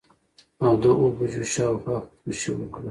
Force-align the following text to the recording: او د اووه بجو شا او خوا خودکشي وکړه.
او 0.65 0.73
د 0.81 0.83
اووه 0.97 1.09
بجو 1.17 1.43
شا 1.53 1.63
او 1.71 1.77
خوا 1.83 1.97
خودکشي 2.07 2.49
وکړه. 2.53 2.79